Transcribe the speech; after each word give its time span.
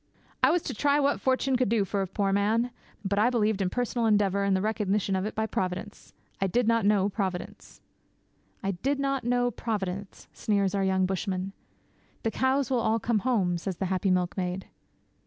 'I 0.41 0.49
was 0.49 0.61
to 0.63 0.73
try 0.73 0.99
what 0.99 1.21
fortune 1.21 1.55
could 1.57 1.69
do 1.69 1.85
for 1.85 2.01
a 2.01 2.07
poor 2.07 2.33
man; 2.33 2.71
but 3.05 3.19
I 3.19 3.29
believed 3.29 3.61
in 3.61 3.69
personal 3.69 4.07
endeavour 4.07 4.43
and 4.43 4.55
the 4.57 4.61
recognition 4.63 5.15
of 5.15 5.27
it 5.27 5.35
by 5.35 5.45
Providence. 5.45 6.15
I 6.41 6.47
did 6.47 6.67
not 6.67 6.87
know 6.87 7.07
Providence.' 7.07 7.81
'I 8.63 8.71
did 8.81 8.99
not 8.99 9.23
know 9.23 9.51
Providence!' 9.51 10.27
sneers 10.33 10.73
our 10.73 10.83
young 10.83 11.05
bushman. 11.05 11.53
'The 12.23 12.31
cows 12.31 12.71
will 12.71 12.79
all 12.79 12.97
come 12.99 13.19
home,' 13.19 13.59
says 13.59 13.77
the 13.77 13.85
happy 13.93 14.09
milkmaid. 14.09 14.65